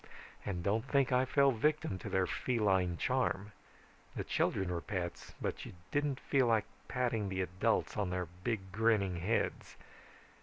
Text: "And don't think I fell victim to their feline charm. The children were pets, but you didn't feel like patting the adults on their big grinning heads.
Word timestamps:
"And 0.43 0.63
don't 0.63 0.83
think 0.85 1.11
I 1.11 1.25
fell 1.25 1.51
victim 1.51 1.99
to 1.99 2.09
their 2.09 2.25
feline 2.25 2.97
charm. 2.97 3.51
The 4.15 4.23
children 4.23 4.71
were 4.71 4.81
pets, 4.81 5.35
but 5.39 5.63
you 5.63 5.73
didn't 5.91 6.19
feel 6.19 6.47
like 6.47 6.65
patting 6.87 7.29
the 7.29 7.43
adults 7.43 7.95
on 7.97 8.09
their 8.09 8.25
big 8.43 8.71
grinning 8.71 9.17
heads. 9.17 9.75